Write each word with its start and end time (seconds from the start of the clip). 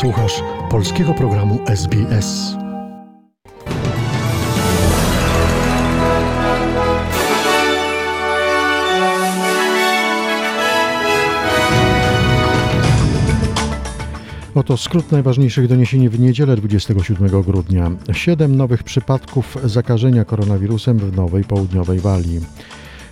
Słuchasz 0.00 0.42
polskiego 0.70 1.14
programu 1.14 1.58
SBS. 1.66 2.56
Oto 14.54 14.76
skrót 14.76 15.12
najważniejszych 15.12 15.68
doniesień 15.68 16.08
w 16.08 16.20
niedzielę 16.20 16.56
27 16.56 17.42
grudnia. 17.42 17.90
Siedem 18.12 18.56
nowych 18.56 18.82
przypadków 18.82 19.58
zakażenia 19.64 20.24
koronawirusem 20.24 20.98
w 20.98 21.16
Nowej 21.16 21.44
Południowej 21.44 22.00
Walii. 22.00 22.40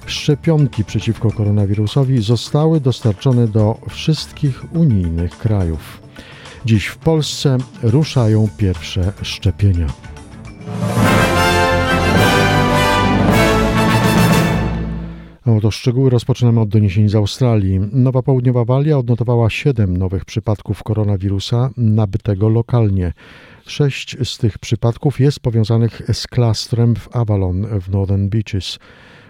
Szczepionki 0.06 0.84
przeciwko 0.84 1.30
koronawirusowi 1.30 2.22
zostały 2.22 2.80
dostarczone 2.80 3.48
do 3.48 3.78
wszystkich 3.88 4.74
unijnych 4.74 5.38
krajów. 5.38 6.02
Dziś 6.64 6.86
w 6.86 6.98
Polsce 6.98 7.58
ruszają 7.82 8.48
pierwsze 8.56 9.12
szczepienia. 9.22 9.86
Oto 15.46 15.70
szczegóły 15.70 16.10
rozpoczynamy 16.10 16.60
od 16.60 16.68
doniesień 16.68 17.08
z 17.08 17.14
Australii. 17.14 17.80
Nowa 17.92 18.22
Południowa 18.22 18.64
Walia 18.64 18.98
odnotowała 18.98 19.50
7 19.50 19.96
nowych 19.96 20.24
przypadków 20.24 20.82
koronawirusa 20.82 21.70
nabytego 21.76 22.48
lokalnie. 22.48 23.12
Sześć 23.66 24.16
z 24.28 24.38
tych 24.38 24.58
przypadków 24.58 25.20
jest 25.20 25.40
powiązanych 25.40 26.02
z 26.12 26.26
klastrem 26.26 26.96
w 26.96 27.16
Avalon 27.16 27.80
w 27.80 27.90
Northern 27.90 28.28
Beaches, 28.28 28.78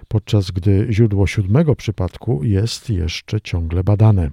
podczas 0.09 0.51
gdy 0.51 0.87
źródło 0.91 1.27
siódmego 1.27 1.77
przypadku 1.77 2.45
jest 2.45 2.91
jeszcze 2.91 3.41
ciągle 3.41 3.85
badane. 3.85 4.31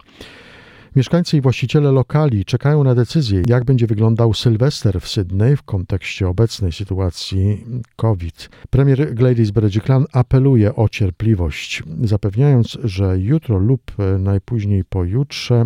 Mieszkańcy 0.95 1.37
i 1.37 1.41
właściciele 1.41 1.91
lokali 1.91 2.45
czekają 2.45 2.83
na 2.83 2.95
decyzję, 2.95 3.41
jak 3.47 3.65
będzie 3.65 3.87
wyglądał 3.87 4.33
Sylwester 4.33 5.01
w 5.01 5.07
Sydney 5.07 5.55
w 5.55 5.63
kontekście 5.63 6.27
obecnej 6.27 6.71
sytuacji 6.71 7.65
COVID. 7.95 8.49
Premier 8.69 9.13
Gladys 9.13 9.51
Berejiklian 9.51 10.05
apeluje 10.11 10.75
o 10.75 10.89
cierpliwość, 10.89 11.83
zapewniając, 12.03 12.77
że 12.83 13.19
jutro 13.19 13.57
lub 13.57 13.81
najpóźniej 14.19 14.83
pojutrze 14.85 15.65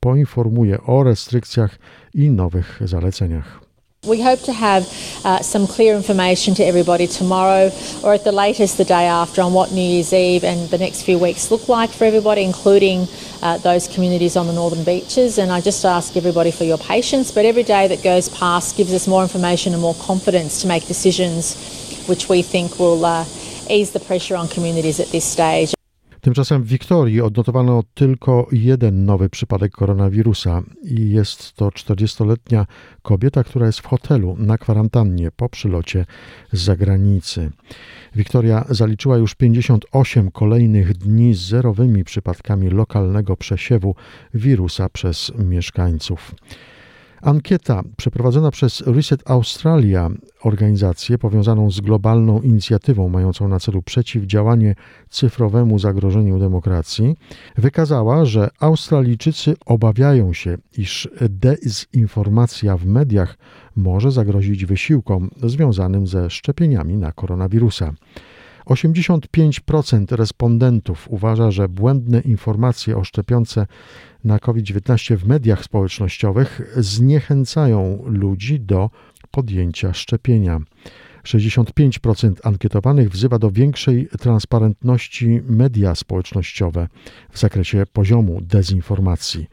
poinformuje 0.00 0.82
o 0.82 1.04
restrykcjach 1.04 1.78
i 2.14 2.30
nowych 2.30 2.80
zaleceniach. 2.84 3.70
We 4.06 4.22
hope 4.22 4.46
to 4.46 4.52
have 4.54 4.86
uh, 5.26 5.42
some 5.42 5.66
clear 5.66 5.94
information 5.94 6.54
to 6.54 6.64
everybody 6.64 7.06
tomorrow 7.06 7.70
or 8.02 8.14
at 8.14 8.24
the 8.24 8.32
latest 8.32 8.78
the 8.78 8.84
day 8.86 9.06
after 9.06 9.42
on 9.42 9.52
what 9.52 9.72
New 9.72 9.82
Year's 9.82 10.14
Eve 10.14 10.42
and 10.42 10.70
the 10.70 10.78
next 10.78 11.02
few 11.02 11.18
weeks 11.18 11.50
look 11.50 11.68
like 11.68 11.92
for 11.92 12.06
everybody, 12.06 12.42
including 12.42 13.06
uh, 13.42 13.58
those 13.58 13.88
communities 13.88 14.36
on 14.36 14.46
the 14.46 14.52
northern 14.52 14.84
beaches. 14.84 15.38
And 15.38 15.50
I 15.50 15.60
just 15.60 15.84
ask 15.84 16.16
everybody 16.16 16.50
for 16.50 16.64
your 16.64 16.78
patience, 16.78 17.30
but 17.30 17.44
every 17.44 17.62
day 17.62 17.88
that 17.88 18.02
goes 18.02 18.28
past 18.28 18.76
gives 18.76 18.92
us 18.92 19.06
more 19.06 19.22
information 19.22 19.72
and 19.72 19.82
more 19.82 19.94
confidence 19.94 20.60
to 20.62 20.68
make 20.68 20.86
decisions 20.86 21.56
which 22.06 22.28
we 22.28 22.42
think 22.42 22.78
will 22.78 23.04
uh, 23.04 23.24
ease 23.68 23.92
the 23.92 24.00
pressure 24.00 24.36
on 24.36 24.48
communities 24.48 25.00
at 25.00 25.08
this 25.08 25.24
stage. 25.24 25.74
Tymczasem 26.20 26.62
w 26.62 26.66
Wiktorii 26.66 27.20
odnotowano 27.20 27.82
tylko 27.94 28.46
jeden 28.52 29.04
nowy 29.04 29.30
przypadek 29.30 29.72
koronawirusa 29.72 30.62
i 30.82 31.10
jest 31.10 31.52
to 31.52 31.68
40-letnia 31.68 32.66
kobieta, 33.02 33.44
która 33.44 33.66
jest 33.66 33.78
w 33.78 33.86
hotelu 33.86 34.36
na 34.38 34.58
kwarantannie 34.58 35.30
po 35.30 35.48
przylocie 35.48 36.06
z 36.52 36.60
zagranicy. 36.60 37.50
Wiktoria 38.14 38.64
zaliczyła 38.68 39.16
już 39.16 39.34
58 39.34 40.30
kolejnych 40.30 40.94
dni 40.94 41.34
z 41.34 41.40
zerowymi 41.40 42.04
przypadkami 42.04 42.70
lokalnego 42.70 43.36
przesiewu 43.36 43.94
wirusa 44.34 44.88
przez 44.88 45.32
mieszkańców. 45.38 46.34
Ankieta 47.22 47.82
przeprowadzona 47.96 48.50
przez 48.50 48.80
Reset 48.80 49.30
Australia, 49.30 50.10
organizację 50.42 51.18
powiązaną 51.18 51.70
z 51.70 51.80
globalną 51.80 52.40
inicjatywą 52.40 53.08
mającą 53.08 53.48
na 53.48 53.60
celu 53.60 53.82
przeciwdziałanie 53.82 54.74
cyfrowemu 55.08 55.78
zagrożeniu 55.78 56.38
demokracji, 56.38 57.16
wykazała, 57.56 58.24
że 58.24 58.50
Australijczycy 58.60 59.54
obawiają 59.66 60.32
się, 60.32 60.58
iż 60.78 61.08
dezinformacja 61.20 62.76
w 62.76 62.86
mediach 62.86 63.38
może 63.76 64.10
zagrozić 64.12 64.66
wysiłkom 64.66 65.30
związanym 65.42 66.06
ze 66.06 66.30
szczepieniami 66.30 66.96
na 66.96 67.12
koronawirusa. 67.12 67.92
85% 68.66 70.16
respondentów 70.16 71.06
uważa, 71.10 71.50
że 71.50 71.68
błędne 71.68 72.20
informacje 72.20 72.96
o 72.96 73.04
szczepionce 73.04 73.66
na 74.24 74.38
COVID-19 74.38 75.16
w 75.16 75.26
mediach 75.26 75.64
społecznościowych 75.64 76.60
zniechęcają 76.76 78.02
ludzi 78.06 78.60
do 78.60 78.90
podjęcia 79.30 79.94
szczepienia. 79.94 80.60
65% 81.24 82.32
ankietowanych 82.42 83.10
wzywa 83.10 83.38
do 83.38 83.50
większej 83.50 84.08
transparentności 84.20 85.40
media 85.48 85.94
społecznościowe 85.94 86.88
w 87.30 87.38
zakresie 87.38 87.84
poziomu 87.92 88.40
dezinformacji. 88.40 89.46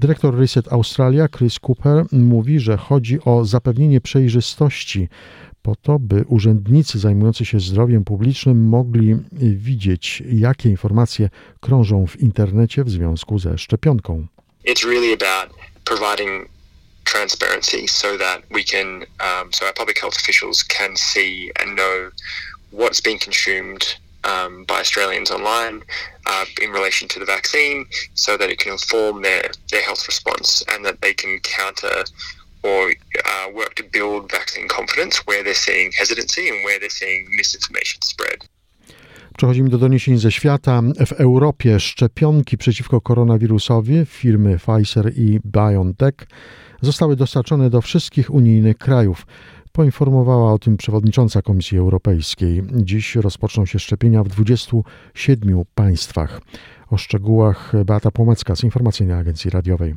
Dyrektor 0.00 0.38
Reset 0.38 0.72
Australia 0.72 1.28
Chris 1.28 1.58
Cooper 1.60 2.04
mówi, 2.12 2.60
że 2.60 2.76
chodzi 2.76 3.18
o 3.24 3.44
zapewnienie 3.44 4.00
przejrzystości 4.00 5.08
po 5.62 5.76
to, 5.76 5.98
by 5.98 6.24
urzędnicy 6.28 6.98
zajmujący 6.98 7.44
się 7.44 7.60
zdrowiem 7.60 8.04
publicznym 8.04 8.68
mogli 8.68 9.16
widzieć, 9.42 10.22
jakie 10.26 10.68
informacje 10.68 11.30
krążą 11.60 12.06
w 12.06 12.20
internecie 12.20 12.84
w 12.84 12.90
związku 12.90 13.38
ze 13.38 13.58
szczepionką. 13.58 14.26
It's 14.66 14.84
really 14.84 15.12
about 15.12 15.56
providing 15.84 16.48
transparency 17.04 17.88
so 17.88 18.18
that 18.18 18.42
we 18.50 18.64
can, 18.64 18.86
um, 19.20 19.52
so 19.52 19.66
our 19.66 19.74
public 19.74 20.00
health 20.00 20.16
officials 20.16 20.64
can 20.64 20.96
see 20.96 21.50
and 21.60 21.76
know 21.76 22.10
what's 22.72 23.00
being 23.00 23.20
consumed 23.24 23.98
um, 24.24 24.64
by 24.64 24.80
Australians 24.80 25.30
online 25.30 25.82
uh, 26.26 26.44
in 26.62 26.70
relation 26.72 27.08
to 27.08 27.18
the 27.18 27.26
vaccine 27.26 27.86
so 28.14 28.36
that 28.36 28.50
it 28.50 28.58
can 28.58 28.72
inform 28.72 29.22
their, 29.22 29.50
their 29.70 29.82
health 29.82 30.06
response 30.06 30.64
and 30.72 30.84
that 30.84 31.00
they 31.00 31.14
can 31.14 31.38
counter 31.40 32.04
or 32.62 32.92
uh, 33.18 33.56
work 33.56 33.74
to 33.74 33.84
build 33.92 34.32
vaccine 34.32 34.68
confidence 34.68 35.22
where 35.28 35.42
they're 35.44 35.64
seeing 35.66 35.92
hesitancy 35.98 36.48
and 36.50 36.58
where 36.66 36.78
they're 36.80 36.98
seeing 37.00 37.28
misinformation 37.38 38.00
spread. 38.02 38.48
Przechodzimy 39.36 39.70
do 39.70 39.78
doniesień 39.78 40.18
ze 40.18 40.32
świata. 40.32 40.82
W 41.06 41.12
Europie 41.12 41.80
szczepionki 41.80 42.58
przeciwko 42.58 43.00
koronawirusowi 43.00 44.06
firmy 44.06 44.58
Pfizer 44.58 45.12
i 45.16 45.40
BioNTech 45.44 46.14
zostały 46.80 47.16
dostarczone 47.16 47.70
do 47.70 47.80
wszystkich 47.80 48.30
unijnych 48.30 48.78
krajów. 48.78 49.26
Poinformowała 49.72 50.52
o 50.52 50.58
tym 50.58 50.76
przewodnicząca 50.76 51.42
Komisji 51.42 51.78
Europejskiej. 51.78 52.62
Dziś 52.72 53.16
rozpoczną 53.16 53.66
się 53.66 53.78
szczepienia 53.78 54.24
w 54.24 54.28
27 54.28 55.62
państwach. 55.74 56.40
O 56.90 56.96
szczegółach 56.96 57.72
Beata 57.84 58.10
Płomecka 58.10 58.56
z 58.56 58.64
Informacyjnej 58.64 59.16
Agencji 59.18 59.50
Radiowej. 59.50 59.94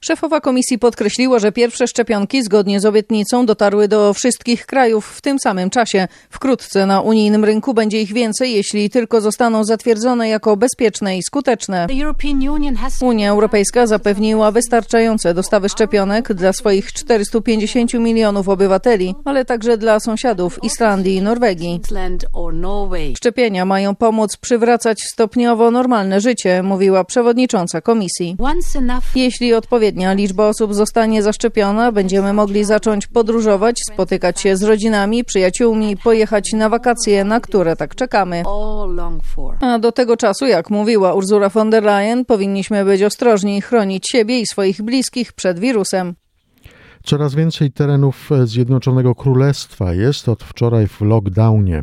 Szefowa 0.00 0.40
komisji 0.40 0.78
podkreśliła, 0.78 1.38
że 1.38 1.52
pierwsze 1.52 1.86
szczepionki 1.86 2.42
zgodnie 2.42 2.80
z 2.80 2.86
obietnicą 2.86 3.46
dotarły 3.46 3.88
do 3.88 4.14
wszystkich 4.14 4.66
krajów 4.66 5.06
w 5.06 5.20
tym 5.20 5.38
samym 5.38 5.70
czasie. 5.70 6.08
Wkrótce 6.30 6.86
na 6.86 7.00
unijnym 7.00 7.44
rynku 7.44 7.74
będzie 7.74 8.02
ich 8.02 8.12
więcej, 8.12 8.52
jeśli 8.52 8.90
tylko 8.90 9.20
zostaną 9.20 9.64
zatwierdzone 9.64 10.28
jako 10.28 10.56
bezpieczne 10.56 11.18
i 11.18 11.22
skuteczne. 11.22 11.86
Unia 13.00 13.30
Europejska 13.30 13.86
zapewniła 13.86 14.50
wystarczające 14.50 15.34
dostawy 15.34 15.68
szczepionek 15.68 16.32
dla 16.34 16.52
swoich 16.52 16.92
450 16.92 17.94
milionów 17.94 18.48
obywateli, 18.48 19.14
ale 19.24 19.44
także 19.44 19.78
dla 19.78 20.00
sąsiadów 20.00 20.64
Islandii 20.64 21.14
i 21.14 21.22
Norwegii. 21.22 21.80
Szczepienia 23.16 23.64
mają 23.64 23.94
pomóc 23.94 24.36
przywracać 24.36 24.98
stopniowo 25.12 25.70
normalne 25.70 26.20
życie, 26.20 26.62
mówiła 26.62 27.04
przewodnicząca 27.04 27.80
komisji. 27.80 28.36
Jeśli 29.14 29.54
odpowiednia 29.88 30.12
liczba 30.12 30.48
osób 30.48 30.74
zostanie 30.74 31.22
zaszczepiona, 31.22 31.92
będziemy 31.92 32.32
mogli 32.32 32.64
zacząć 32.64 33.06
podróżować, 33.06 33.80
spotykać 33.92 34.40
się 34.40 34.56
z 34.56 34.62
rodzinami, 34.62 35.24
przyjaciółmi, 35.24 35.96
pojechać 35.96 36.52
na 36.52 36.68
wakacje, 36.68 37.24
na 37.24 37.40
które 37.40 37.76
tak 37.76 37.94
czekamy. 37.94 38.42
A 39.60 39.78
do 39.78 39.92
tego 39.92 40.16
czasu, 40.16 40.46
jak 40.46 40.70
mówiła 40.70 41.14
Ursula 41.14 41.48
von 41.48 41.70
der 41.70 41.82
Leyen, 41.82 42.24
powinniśmy 42.24 42.84
być 42.84 43.02
ostrożni 43.02 43.56
i 43.56 43.60
chronić 43.60 44.04
siebie 44.12 44.40
i 44.40 44.46
swoich 44.46 44.82
bliskich 44.82 45.32
przed 45.32 45.58
wirusem. 45.58 46.14
Coraz 47.04 47.34
więcej 47.34 47.72
terenów 47.72 48.30
Zjednoczonego 48.44 49.14
Królestwa 49.14 49.92
jest 49.92 50.28
od 50.28 50.42
wczoraj 50.42 50.88
w 50.88 51.00
lockdownie. 51.00 51.82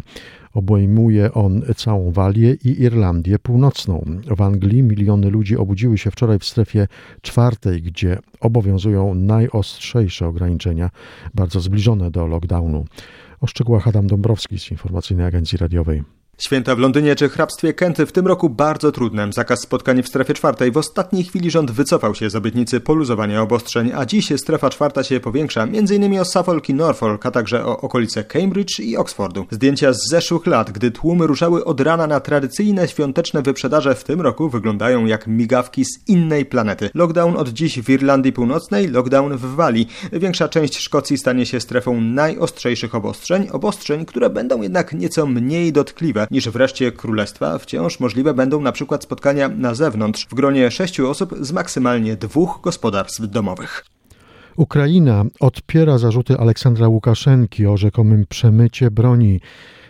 Obejmuje 0.56 1.34
on 1.34 1.62
całą 1.75 2.12
Walię 2.12 2.54
i 2.54 2.81
Irlandię 2.81 3.40
Północną. 3.40 4.06
W 4.38 4.42
Anglii 4.42 4.84
miliony 4.84 5.30
ludzi 5.30 5.57
obudziły 5.57 5.98
się 5.98 6.12
wczoraj 6.12 6.40
w 6.40 6.46
strefie 6.46 6.88
czwartej, 7.22 7.81
gdzie 7.81 8.19
obowiązują 8.40 9.16
najostrzejsze 9.16 10.28
ograniczenia, 10.28 10.90
bardzo 11.34 11.60
zbliżone 11.60 12.12
do 12.12 12.28
lockdownu. 12.28 12.86
O 13.42 13.48
szczegółach 13.48 13.88
Adam 13.88 14.07
Dąbrowski 14.07 14.60
z 14.60 14.72
Informacyjnej 14.72 15.25
Agencji 15.25 15.57
Radiowej. 15.57 16.04
Święta 16.38 16.76
w 16.76 16.80
Londynie 16.80 17.16
czy 17.16 17.30
hrabstwie 17.30 17.74
Kenty 17.74 18.06
w 18.06 18.12
tym 18.12 18.28
roku 18.28 18.50
bardzo 18.50 18.92
trudne. 18.92 19.28
Zakaz 19.34 19.60
spotkań 19.62 20.04
w 20.04 20.08
strefie 20.08 20.34
czwartej. 20.34 20.72
W 20.72 20.78
ostatniej 20.78 21.24
chwili 21.24 21.52
rząd 21.52 21.72
wycofał 21.72 22.16
się 22.16 22.30
z 22.30 22.36
obietnicy 22.36 22.80
poluzowania 22.80 23.42
obostrzeń, 23.42 23.92
a 23.96 24.06
dziś 24.06 24.34
strefa 24.38 24.70
czwarta 24.70 25.04
się 25.04 25.20
powiększa, 25.20 25.64
m.in. 25.64 26.20
o 26.20 26.26
Suffolk 26.26 26.70
i 26.70 26.74
Norfolk, 26.74 27.26
a 27.26 27.32
także 27.32 27.66
o 27.66 27.82
okolice 27.82 28.24
Cambridge 28.24 28.80
i 28.80 28.98
Oxfordu. 28.98 29.46
Zdjęcia 29.52 29.94
z 29.94 29.98
zeszłych 30.10 30.48
lat, 30.48 30.72
gdy 30.72 30.92
tłumy 30.92 31.28
ruszały 31.28 31.66
od 31.66 31.82
rana 31.82 32.08
na 32.08 32.20
tradycyjne 32.20 32.88
świąteczne 32.88 33.42
wyprzedaże 33.42 33.96
w 33.96 34.04
tym 34.04 34.22
roku 34.22 34.50
wyglądają 34.50 35.06
jak 35.06 35.28
migawki 35.28 35.86
z 35.86 36.08
innej 36.08 36.46
planety. 36.46 36.90
Lockdown 36.94 37.38
od 37.38 37.50
dziś 37.50 37.81
w 37.81 37.90
Irlandii 37.90 38.34
Północnej, 38.34 38.88
lockdown 38.88 39.38
w 39.38 39.56
Walii. 39.56 39.88
Większa 40.14 40.48
część 40.48 40.78
Szkocji 40.78 41.18
stanie 41.18 41.46
się 41.46 41.60
strefą 41.60 42.02
najostrzejszych 42.02 42.96
obostrzeń, 42.96 43.48
obostrzeń, 43.52 44.06
które 44.06 44.30
będą 44.30 44.62
jednak 44.62 44.94
nieco 44.94 45.26
mniej 45.26 45.74
dotkliwe 45.74 46.25
niż 46.31 46.50
wreszcie 46.50 46.92
królestwa. 46.92 47.57
Wciąż 47.57 48.00
możliwe 48.00 48.33
będą 48.33 48.62
na 48.62 48.72
przykład 48.72 49.04
spotkania 49.04 49.50
na 49.50 49.75
zewnątrz 49.75 50.27
w 50.30 50.33
gronie 50.33 50.72
sześciu 50.72 51.10
osób 51.10 51.36
z 51.42 51.51
maksymalnie 51.51 52.16
dwóch 52.16 52.60
gospodarstw 52.63 53.30
domowych. 53.30 53.86
Ukraina 54.57 55.25
odpiera 55.39 55.98
zarzuty 55.98 56.38
Aleksandra 56.38 56.88
Łukaszenki 56.88 57.68
o 57.68 57.77
rzekomym 57.77 58.25
przemycie 58.30 58.92
broni. 58.92 59.39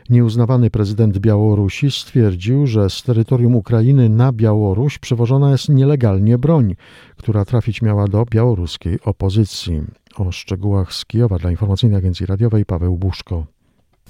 Nieuznawany 0.09 0.69
prezydent 0.69 1.17
Białorusi 1.17 1.91
stwierdził, 1.91 2.67
że 2.67 2.89
z 2.89 3.03
terytorium 3.03 3.55
Ukrainy 3.55 4.09
na 4.09 4.31
Białoruś 4.31 4.97
przywożona 4.97 5.51
jest 5.51 5.69
nielegalnie 5.69 6.37
broń, 6.37 6.75
która 7.17 7.45
trafić 7.45 7.81
miała 7.81 8.07
do 8.07 8.25
białoruskiej 8.31 8.99
opozycji. 9.01 9.81
O 10.15 10.31
szczegółach 10.31 10.93
z 10.93 11.05
Kijowa 11.05 11.37
dla 11.37 11.51
informacyjnej 11.51 11.97
agencji 11.97 12.25
radiowej 12.25 12.65
Paweł 12.65 12.97
Buszko. 12.97 13.54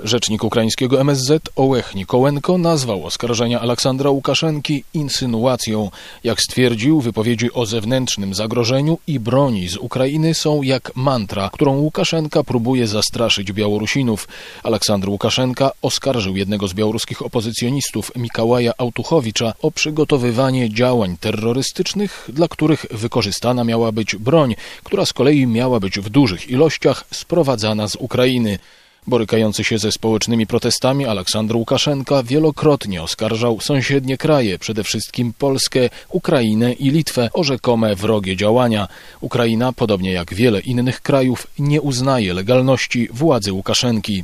Rzecznik 0.04 0.44
ukraińskiego 0.44 1.02
MSZ 1.02 1.50
Ołech 1.56 1.96
Nikołenko 1.96 2.58
nazwał 2.58 3.06
oskarżenia 3.06 3.62
Aleksandra 3.62 4.10
Łukaszenki 4.10 4.84
insynuacją. 4.94 5.92
Jak 6.24 6.42
stwierdził, 6.42 7.02
wypowiedzi 7.02 7.54
o 7.54 7.66
zewnętrznym 7.66 8.34
zagrożeniu 8.34 8.98
i 9.08 9.20
broni 9.20 9.70
z 9.70 9.78
Ukrainy 9.78 10.34
są 10.34 10.62
jak 10.62 10.96
mantra, 10.96 11.50
którą 11.54 11.78
Łukaszenka 11.78 12.44
próbuje 12.44 12.88
zastraszyć 12.88 13.52
Białorusinów. 13.52 14.28
Aleksander 14.64 15.10
Łukaszenka 15.10 15.72
oskarżył 15.82 16.36
jednego 16.36 16.68
z 16.68 16.74
białoruskich 16.74 17.22
opozycjonistów 17.22 18.12
Mikołaja 18.16 18.74
Autuchowicza 18.78 19.54
o 19.62 19.72
przygotowywanie 19.72 20.70
działań 20.70 21.18
terrorystycznych, 21.20 22.30
dla 22.34 22.48
których 22.48 22.86
wykorzystana 22.92 23.64
miała 23.64 23.92
być 23.92 24.16
broń, 24.16 24.56
która 24.84 25.06
z 25.06 25.14
kolei 25.14 25.48
miała 25.48 25.80
być 25.80 26.00
w 26.00 26.10
dużych 26.10 26.50
ilościach 26.50 27.06
sprowadzana 27.12 27.88
z 27.88 27.96
Ukrainy. 27.96 28.60
Borykający 29.08 29.64
się 29.64 29.78
ze 29.78 29.92
społecznymi 29.92 30.48
protestami 30.48 31.06
Aleksandr 31.06 31.56
Łukaszenka 31.56 32.24
wielokrotnie 32.24 33.04
oskarżał 33.04 33.60
sąsiednie 33.60 34.18
kraje, 34.18 34.60
przede 34.60 34.84
wszystkim 34.84 35.34
Polskę, 35.40 35.90
Ukrainę 36.10 36.74
i 36.74 36.90
Litwę 36.90 37.30
o 37.34 37.44
rzekome 37.44 37.96
wrogie 37.96 38.36
działania. 38.36 38.88
Ukraina, 39.22 39.74
podobnie 39.74 40.12
jak 40.12 40.34
wiele 40.34 40.60
innych 40.60 41.02
krajów, 41.02 41.48
nie 41.60 41.82
uznaje 41.82 42.34
legalności 42.34 43.08
władzy 43.12 43.54
Łukaszenki. 43.54 44.24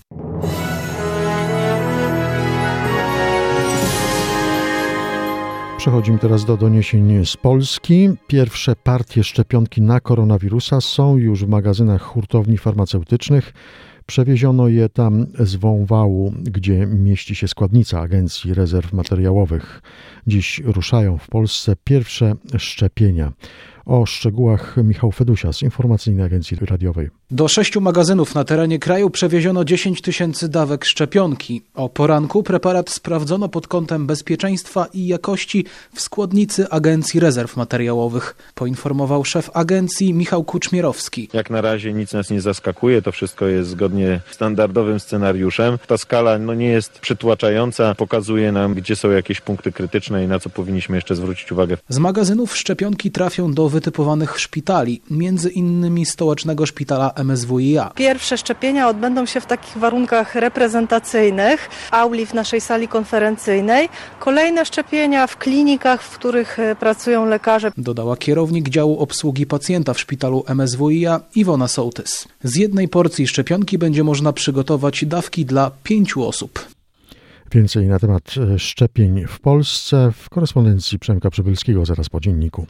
Przechodzimy 5.78 6.20
teraz 6.20 6.46
do 6.46 6.58
doniesień 6.58 7.26
z 7.26 7.38
Polski. 7.38 8.10
Pierwsze 8.28 8.76
partie 8.76 9.24
szczepionki 9.24 9.82
na 9.82 10.00
koronawirusa 10.00 10.82
są 10.82 11.18
już 11.18 11.46
w 11.46 11.48
magazynach 11.48 12.02
hurtowni 12.02 12.58
farmaceutycznych. 12.58 13.54
Przewieziono 14.12 14.68
je 14.68 14.90
tam 14.90 15.26
z 15.40 15.56
Wąwału, 15.56 16.34
gdzie 16.44 16.88
mieści 16.88 17.36
się 17.36 17.48
składnica 17.48 18.02
Agencji 18.02 18.54
Rezerw 18.54 18.94
Materiałowych. 18.94 19.82
Dziś 20.28 20.62
ruszają 20.66 21.18
w 21.18 21.28
Polsce 21.28 21.76
pierwsze 21.84 22.36
szczepienia. 22.58 23.32
O 23.92 24.06
szczegółach 24.06 24.76
Michał 24.84 25.12
Fedusia 25.12 25.54
z 25.54 25.62
Informacyjnej 25.62 26.26
Agencji 26.26 26.58
Radiowej. 26.62 27.10
Do 27.32 27.48
sześciu 27.48 27.82
magazynów 27.82 28.36
na 28.36 28.44
terenie 28.44 28.80
kraju 28.80 29.10
przewieziono 29.10 29.66
10 29.66 30.02
tysięcy 30.02 30.50
dawek 30.50 30.86
szczepionki. 30.86 31.62
O 31.76 31.90
poranku 31.90 32.44
preparat 32.44 32.90
sprawdzono 32.90 33.50
pod 33.50 33.68
kątem 33.68 34.08
bezpieczeństwa 34.08 34.86
i 34.94 35.08
jakości 35.08 35.66
w 35.94 36.02
składnicy 36.02 36.70
Agencji 36.70 37.20
Rezerw 37.20 37.58
Materiałowych, 37.58 38.36
poinformował 38.56 39.26
szef 39.26 39.50
agencji 39.54 40.14
Michał 40.14 40.44
Kuczmierowski. 40.44 41.30
Jak 41.34 41.50
na 41.50 41.62
razie 41.62 41.94
nic 41.94 42.14
nas 42.14 42.30
nie 42.30 42.42
zaskakuje, 42.42 43.02
to 43.02 43.12
wszystko 43.12 43.46
jest 43.46 43.70
zgodnie 43.70 44.22
z 44.32 44.34
standardowym 44.34 45.00
scenariuszem. 45.00 45.78
Ta 45.88 45.98
skala 45.98 46.40
no, 46.40 46.54
nie 46.54 46.70
jest 46.70 47.00
przytłaczająca, 47.00 47.96
pokazuje 47.96 48.52
nam, 48.52 48.74
gdzie 48.74 48.96
są 48.96 49.12
jakieś 49.12 49.42
punkty 49.42 49.72
krytyczne 49.72 50.24
i 50.24 50.28
na 50.28 50.40
co 50.40 50.50
powinniśmy 50.50 50.98
jeszcze 50.98 51.16
zwrócić 51.16 51.52
uwagę. 51.52 51.78
Z 51.90 51.98
magazynów 51.98 52.58
szczepionki 52.58 53.12
trafią 53.12 53.54
do 53.54 53.70
wytypowanych 53.82 54.40
szpitali, 54.40 55.02
między 55.10 55.50
innymi 55.50 56.06
stołecznego 56.06 56.66
szpitala 56.66 57.14
MSWiA. 57.16 57.92
Pierwsze 57.96 58.38
szczepienia 58.38 58.90
odbędą 58.90 59.26
się 59.26 59.42
w 59.42 59.46
takich 59.46 59.78
warunkach 59.78 60.36
reprezentacyjnych, 60.36 61.70
auli 61.92 62.26
w 62.26 62.34
naszej 62.34 62.62
sali 62.62 62.88
konferencyjnej. 62.88 63.90
Kolejne 64.20 64.66
szczepienia 64.66 65.28
w 65.28 65.38
klinikach, 65.38 66.04
w 66.04 66.18
których 66.18 66.60
e, 66.60 66.76
pracują 66.76 67.26
lekarze. 67.26 67.72
Dodała 67.78 68.18
kierownik 68.18 68.70
działu 68.70 69.00
obsługi 69.00 69.46
pacjenta 69.46 69.94
w 69.94 70.00
szpitalu 70.00 70.44
MSWiA 70.48 71.20
Iwona 71.36 71.68
Sołtys. 71.68 72.28
Z 72.44 72.56
jednej 72.56 72.88
porcji 72.88 73.28
szczepionki 73.28 73.78
będzie 73.78 74.04
można 74.04 74.34
przygotować 74.34 75.06
dawki 75.06 75.46
dla 75.46 75.72
pięciu 75.84 76.28
osób. 76.28 76.68
Więcej 77.52 77.88
na 77.88 78.00
temat 78.00 78.34
e, 78.38 78.60
szczepień 78.60 79.26
w 79.28 79.40
Polsce 79.40 80.12
w 80.16 80.30
korespondencji 80.30 81.00
Przemka 81.00 81.30
Przybylskiego 81.30 81.86
zaraz 81.86 82.10
po 82.10 82.20
dzienniku. 82.20 82.66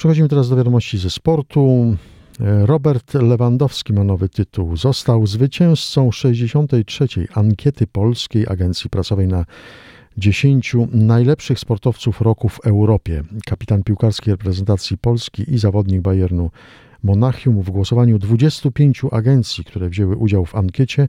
Przechodzimy 0.00 0.28
teraz 0.28 0.48
do 0.48 0.56
wiadomości 0.56 0.98
ze 0.98 1.10
sportu. 1.10 1.96
Robert 2.64 3.14
Lewandowski 3.14 3.92
ma 3.92 4.04
nowy 4.04 4.28
tytuł. 4.28 4.76
Został 4.76 5.26
zwycięzcą 5.26 6.12
63. 6.12 7.06
ankiety 7.34 7.86
Polskiej 7.86 8.46
Agencji 8.48 8.90
Prasowej 8.90 9.28
na 9.28 9.44
10 10.16 10.76
najlepszych 10.92 11.58
sportowców 11.58 12.20
roku 12.20 12.48
w 12.48 12.60
Europie. 12.66 13.22
Kapitan 13.46 13.82
piłkarskiej 13.82 14.32
reprezentacji 14.32 14.98
Polski 14.98 15.54
i 15.54 15.58
zawodnik 15.58 16.00
Bayernu 16.00 16.50
Monachium 17.02 17.62
w 17.62 17.70
głosowaniu 17.70 18.18
25 18.18 19.02
agencji, 19.12 19.64
które 19.64 19.88
wzięły 19.88 20.16
udział 20.16 20.44
w 20.44 20.54
ankiecie, 20.54 21.08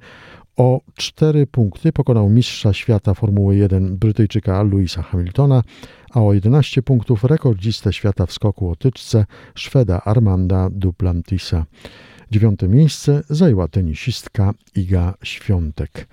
o 0.61 0.81
4 0.95 1.47
punkty 1.47 1.91
pokonał 1.91 2.29
mistrza 2.29 2.73
świata 2.73 3.13
Formuły 3.13 3.55
1 3.55 3.97
Brytyjczyka 3.97 4.63
Louisa 4.63 5.01
Hamiltona, 5.01 5.63
a 6.13 6.21
o 6.21 6.33
11 6.33 6.81
punktów 6.81 7.23
rekordzistę 7.23 7.93
świata 7.93 8.25
w 8.25 8.33
skoku 8.33 8.69
o 8.69 8.75
tyczce 8.75 9.25
Szweda 9.55 10.01
Armanda 10.01 10.69
Duplantisa. 10.71 11.65
Dziewiąte 12.31 12.67
miejsce 12.67 13.23
zajęła 13.29 13.67
tenisistka 13.67 14.53
Iga 14.75 15.13
Świątek. 15.23 16.07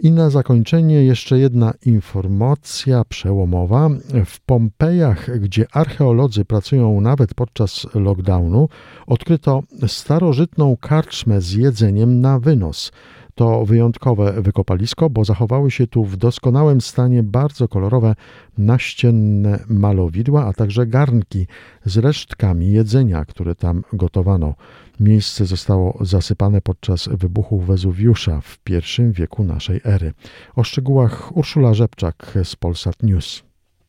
I 0.00 0.10
na 0.10 0.30
zakończenie 0.30 1.04
jeszcze 1.04 1.38
jedna 1.38 1.74
informacja 1.86 3.04
przełomowa. 3.04 3.88
W 4.26 4.40
Pompejach, 4.40 5.40
gdzie 5.40 5.66
archeolodzy 5.72 6.44
pracują 6.44 7.00
nawet 7.00 7.34
podczas 7.34 7.86
lockdownu, 7.94 8.68
odkryto 9.06 9.62
starożytną 9.86 10.76
karczmę 10.76 11.40
z 11.40 11.52
jedzeniem 11.52 12.20
na 12.20 12.38
wynos. 12.38 12.92
To 13.36 13.64
wyjątkowe 13.64 14.42
wykopalisko, 14.42 15.10
bo 15.10 15.24
zachowały 15.24 15.70
się 15.70 15.86
tu 15.86 16.04
w 16.04 16.16
doskonałym 16.16 16.80
stanie 16.80 17.22
bardzo 17.22 17.68
kolorowe 17.68 18.14
naścienne 18.58 19.64
malowidła, 19.68 20.44
a 20.46 20.52
także 20.52 20.86
garnki 20.86 21.46
z 21.84 21.98
resztkami 21.98 22.72
jedzenia, 22.72 23.24
które 23.24 23.54
tam 23.54 23.84
gotowano. 23.92 24.54
Miejsce 25.00 25.46
zostało 25.46 25.98
zasypane 26.00 26.60
podczas 26.60 27.08
wybuchu 27.08 27.60
Wezuwiusza 27.60 28.40
w 28.40 28.58
pierwszym 28.58 29.12
wieku 29.12 29.44
naszej 29.44 29.80
ery. 29.84 30.12
O 30.54 30.64
szczegółach 30.64 31.36
Urszula 31.36 31.74
Rzepczak 31.74 32.38
z 32.44 32.56
Polsat 32.56 33.02
News. 33.02 33.45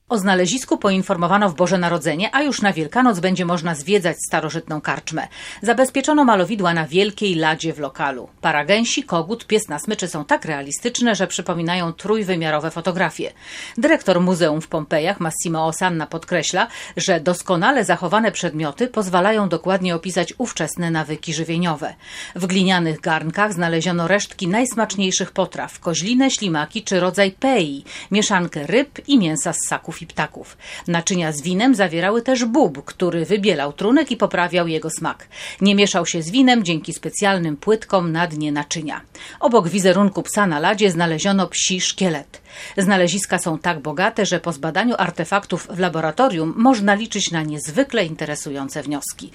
O 0.10 0.18
znalezisku 0.18 0.78
poinformowano 0.78 1.50
w 1.50 1.56
Boże 1.56 1.78
Narodzenie, 1.78 2.36
a 2.36 2.44
już 2.44 2.62
na 2.62 2.74
Wielkanoc 2.74 3.20
będzie 3.20 3.46
można 3.46 3.76
zwiedzać 3.76 4.18
starożytną 4.28 4.82
karczmę. 4.82 5.28
Zabezpieczono 5.62 6.26
malowidła 6.26 6.74
na 6.74 6.88
wielkiej 6.88 7.36
ladzie 7.36 7.74
w 7.74 7.80
lokalu. 7.80 8.30
Para 8.42 8.66
gęsi, 8.66 9.04
kogut, 9.04 9.48
pies 9.48 9.68
na 9.70 9.80
smyczy 9.80 10.08
są 10.08 10.26
tak 10.26 10.46
realistyczne, 10.46 11.16
że 11.16 11.28
przypominają 11.28 11.94
trójwymiarowe 11.94 12.72
fotografie. 12.72 13.32
Dyrektor 13.78 14.22
Muzeum 14.22 14.62
w 14.62 14.68
Pompejach, 14.68 15.20
Massimo 15.20 15.66
Osanna, 15.66 16.08
podkreśla, 16.08 16.68
że 16.98 17.20
doskonale 17.20 17.86
zachowane 17.86 18.32
przedmioty 18.32 18.88
pozwalają 18.88 19.50
dokładnie 19.50 19.96
opisać 19.96 20.34
ówczesne 20.38 20.92
nawyki 20.92 21.34
żywieniowe. 21.34 21.96
W 22.36 22.46
glinianych 22.46 23.00
garnkach 23.00 23.54
znaleziono 23.54 24.08
resztki 24.08 24.48
najsmaczniejszych 24.48 25.32
potraw, 25.32 25.80
koźlinę, 25.80 26.32
ślimaki 26.32 26.84
czy 26.84 27.00
rodzaj 27.00 27.32
pei, 27.32 27.84
mieszankę 28.12 28.68
ryb 28.68 29.08
i 29.08 29.18
mięsa 29.18 29.54
z 29.54 29.58
ssaków 29.66 29.97
i 30.02 30.08
ptaków. 30.08 30.58
Naczynia 30.88 31.32
z 31.32 31.42
winem 31.42 31.76
zawierały 31.76 32.22
też 32.22 32.46
bób, 32.46 32.86
który 32.86 33.26
wybielał 33.26 33.74
trunek 33.74 34.12
i 34.12 34.18
poprawiał 34.18 34.68
jego 34.68 34.90
smak. 34.90 35.28
Nie 35.62 35.76
mieszał 35.76 36.06
się 36.06 36.22
z 36.22 36.32
winem 36.32 36.64
dzięki 36.64 36.94
specjalnym 36.94 37.58
płytkom 37.58 38.12
na 38.12 38.28
dnie 38.28 38.52
naczynia. 38.52 39.02
Obok 39.40 39.68
wizerunku 39.68 40.24
psa 40.24 40.48
na 40.48 40.60
ladzie 40.60 40.92
znaleziono 40.92 41.48
psi 41.48 41.82
szkielet. 41.82 42.42
Znaleziska 42.78 43.40
są 43.40 43.60
tak 43.60 43.80
bogate, 43.80 44.26
że 44.26 44.40
po 44.40 44.54
zbadaniu 44.54 44.96
artefaktów 44.98 45.68
w 45.72 45.80
laboratorium 45.80 46.54
można 46.58 46.94
liczyć 46.94 47.32
na 47.32 47.42
niezwykle 47.42 48.06
interesujące 48.06 48.84
wnioski. 48.84 49.32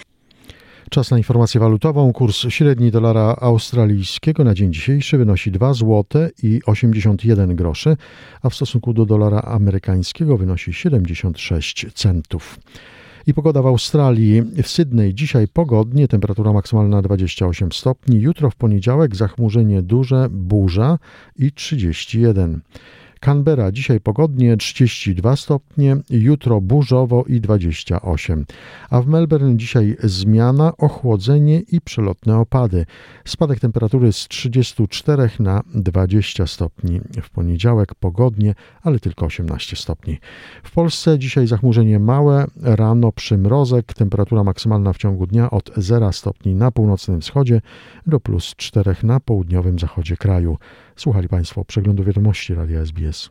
Czas 0.93 1.11
na 1.11 1.19
informację 1.19 1.61
walutową. 1.61 2.13
Kurs 2.13 2.37
średni 2.49 2.91
dolara 2.91 3.37
australijskiego 3.41 4.45
na 4.45 4.55
dzień 4.55 4.73
dzisiejszy 4.73 5.19
wynosi 5.19 5.51
2 5.51 5.75
zł 5.75 6.05
i 6.43 6.61
81 6.67 7.57
groszy, 7.57 7.97
a 8.43 8.51
w 8.51 8.55
stosunku 8.55 8.93
do 8.93 9.07
dolara 9.07 9.41
amerykańskiego 9.41 10.37
wynosi 10.37 10.73
76 10.73 11.87
centów. 11.95 12.59
I 13.27 13.35
pogoda 13.35 13.63
w 13.63 13.67
Australii. 13.67 14.43
W 14.63 14.69
Sydney 14.69 15.15
dzisiaj 15.15 15.49
pogodnie, 15.49 16.09
temperatura 16.09 16.53
maksymalna 16.53 17.03
28 17.03 17.73
stopni. 17.73 18.21
Jutro 18.21 18.51
w 18.51 18.57
poniedziałek 18.57 19.17
zachmurzenie 19.17 19.83
duże, 19.83 20.29
burza 20.31 20.99
i 21.37 21.53
31. 21.53 22.61
Canberra 23.25 23.73
dzisiaj 23.73 24.01
pogodnie 24.01 24.57
32 24.57 25.37
stopnie, 25.37 25.97
jutro 26.11 26.61
burzowo 26.61 27.25
i 27.25 27.41
28. 27.41 28.47
A 28.91 29.01
w 29.01 29.07
Melbourne 29.07 29.57
dzisiaj 29.57 29.97
zmiana, 30.03 30.73
ochłodzenie 30.77 31.61
i 31.61 31.81
przelotne 31.81 32.39
opady. 32.39 32.87
Spadek 33.25 33.61
temperatury 33.61 34.13
z 34.13 34.29
34 34.29 35.31
na 35.41 35.63
20 35.75 36.47
stopni. 36.47 37.01
W 37.23 37.31
poniedziałek 37.31 37.95
pogodnie, 37.95 38.55
ale 38.83 38.99
tylko 38.99 39.27
18 39.27 39.77
stopni. 39.77 40.19
W 40.63 40.71
Polsce 40.71 41.19
dzisiaj 41.19 41.47
zachmurzenie 41.47 41.99
małe, 41.99 42.47
rano 42.63 43.13
przymrozek, 43.13 43.95
temperatura 43.95 44.45
maksymalna 44.45 44.93
w 44.93 44.99
ciągu 44.99 45.27
dnia 45.27 45.51
od 45.51 45.71
0 45.77 46.13
stopni 46.13 46.55
na 46.55 46.71
północnym 46.71 47.21
wschodzie 47.21 47.61
do 48.07 48.21
plus 48.21 48.55
4 48.57 48.97
na 49.03 49.21
południowym 49.21 49.79
zachodzie 49.79 50.17
kraju. 50.17 50.59
Słuchali 51.03 51.29
Państwo 51.29 51.65
przeglądu 51.65 52.05
wiadomości 52.05 52.55
Radia 52.55 52.81
SBS. 52.81 53.31